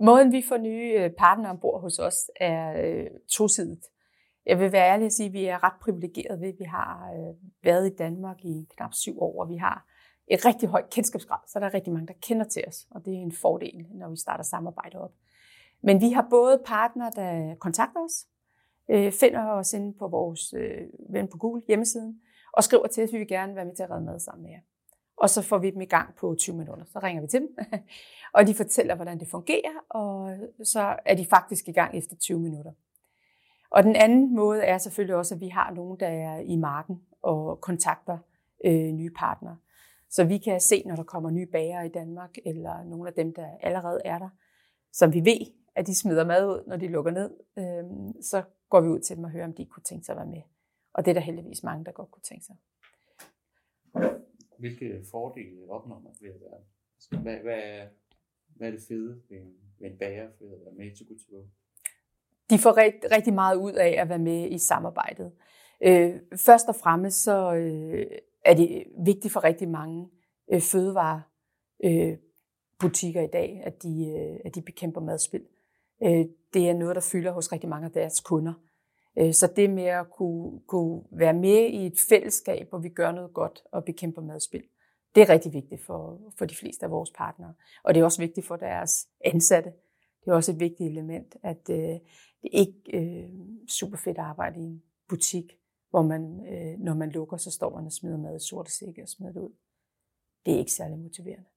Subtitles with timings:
[0.00, 3.86] Måden vi får nye øh, partnere ombord hos os er øh, tosidigt.
[4.46, 7.12] Jeg vil være ærlig og sige, at vi er ret privilegeret ved, at vi har
[7.12, 7.34] øh,
[7.64, 9.86] været i Danmark i knap syv år, og vi har
[10.28, 13.14] et rigtig højt kendskabsgrad, så der er rigtig mange, der kender til os, og det
[13.14, 15.12] er en fordel, når vi starter samarbejde op.
[15.82, 18.26] Men vi har både partnere, der kontakter os,
[18.90, 22.20] øh, finder os inde på vores øh, ven på Google hjemmesiden,
[22.52, 24.42] og skriver til os, at vi vil gerne være med til at redde mad sammen
[24.42, 24.60] med jer.
[25.16, 26.84] Og så får vi dem i gang på 20 minutter.
[26.84, 27.56] Så ringer vi til dem,
[28.34, 32.40] og de fortæller, hvordan det fungerer, og så er de faktisk i gang efter 20
[32.40, 32.72] minutter.
[33.70, 37.02] Og den anden måde er selvfølgelig også, at vi har nogen, der er i marken
[37.22, 38.18] og kontakter
[38.64, 39.56] øh, nye partnere.
[40.10, 43.34] Så vi kan se, når der kommer nye bager i Danmark, eller nogle af dem,
[43.34, 44.28] der allerede er der,
[44.92, 48.80] som vi ved, at de smider mad ud, når de lukker ned, øh, så går
[48.80, 50.42] vi ud til dem og hører, om de kunne tænke sig at være med.
[50.94, 52.56] Og det er der heldigvis mange, der godt kunne tænke sig.
[54.58, 56.60] Hvilke fordele opnår man ved at være?
[56.96, 57.86] Altså, hvad, hvad, er,
[58.56, 61.06] hvad er det fede ved en, ved en bager ved at være med i Too
[61.08, 61.42] Good To Go?
[62.50, 65.32] De får rigt, rigtig meget ud af at være med i samarbejdet.
[65.80, 68.06] Øh, først og fremmest så øh,
[68.44, 70.10] er det vigtigt for rigtig mange
[70.52, 71.22] øh, fødevare
[71.84, 72.16] øh,
[72.78, 75.44] butikker i dag, at de, øh, at de bekæmper madspild.
[76.02, 78.52] Øh, det er noget, der fylder hos rigtig mange af deres kunder.
[79.18, 83.12] Øh, så det med at kunne, kunne være med i et fællesskab, hvor vi gør
[83.12, 84.64] noget godt og bekæmper madspild,
[85.14, 87.54] det er rigtig vigtigt for, for de fleste af vores partnere.
[87.84, 89.72] Og det er også vigtigt for deres ansatte.
[90.24, 92.00] Det er også et vigtigt element, at øh, det
[92.44, 93.30] er ikke øh,
[93.68, 95.58] super fedt at arbejde i en butik,
[95.90, 99.02] hvor man, øh, når man lukker, så står man og smider mad i sorte sække
[99.02, 99.52] og smider det ud.
[100.46, 101.48] Det er ikke særlig motiverende.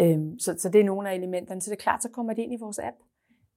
[0.00, 1.60] Øh, så, så det er nogle af elementerne.
[1.60, 2.96] Så det er klart, så kommer det ind i vores app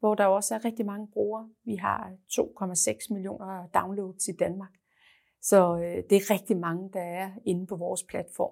[0.01, 1.49] hvor der også er rigtig mange brugere.
[1.63, 4.73] Vi har 2,6 millioner downloads i Danmark.
[5.41, 8.51] Så øh, det er rigtig mange, der er inde på vores platform.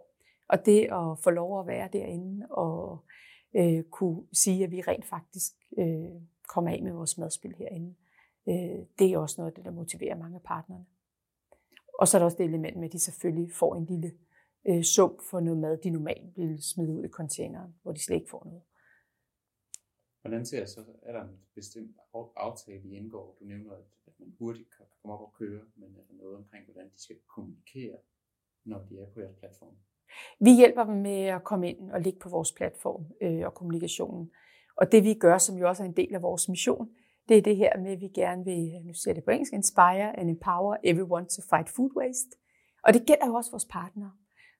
[0.49, 3.03] Og det at få lov at være derinde og
[3.55, 7.95] øh, kunne sige, at vi rent faktisk øh, kommer af med vores madspil herinde,
[8.49, 10.85] øh, det er også noget af det, der motiverer mange af partnerne.
[11.99, 14.11] Og så er der også det element med, at de selvfølgelig får en lille
[14.67, 18.15] øh, sum for noget mad, de normalt ville smide ud i containeren, hvor de slet
[18.15, 18.61] ikke får noget.
[20.21, 21.97] Hvordan ser jeg så, er der en bestemt
[22.35, 23.37] aftale, I indgår?
[23.39, 23.73] Du nævner,
[24.07, 27.01] at man hurtigt kan komme op og køre, men er der noget omkring, hvordan de
[27.01, 27.97] skal kommunikere,
[28.65, 29.75] når de er på jeres platform?
[30.39, 34.31] Vi hjælper dem med at komme ind og ligge på vores platform øh, og kommunikationen.
[34.75, 36.89] Og det vi gør, som jo også er en del af vores mission,
[37.29, 39.53] det er det her med, at vi gerne vil, øh, nu siger det på engelsk,
[39.53, 42.37] inspire and empower everyone to fight food waste.
[42.83, 44.11] Og det gælder jo også vores partnere.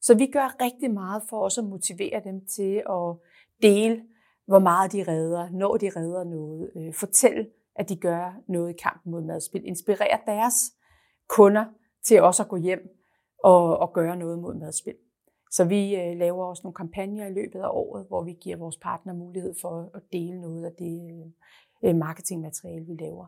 [0.02, 3.16] Så vi gør rigtig meget for også at motivere dem til at
[3.62, 4.03] dele
[4.50, 8.78] hvor meget de redder, når de redder noget, øh, fortæl, at de gør noget i
[8.84, 10.56] kampen mod madspil, Inspirer deres
[11.28, 11.66] kunder
[12.04, 12.80] til også at gå hjem
[13.44, 14.96] og, og gøre noget mod madspil.
[15.52, 18.78] Så vi øh, laver også nogle kampagner i løbet af året, hvor vi giver vores
[18.78, 21.24] partner mulighed for at dele noget af det
[21.84, 23.26] øh, marketingmateriale, vi laver.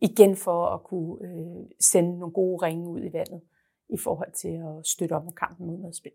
[0.00, 3.40] Igen for at kunne øh, sende nogle gode ringe ud i vandet
[3.88, 6.12] i forhold til at støtte op om kampen mod madspil.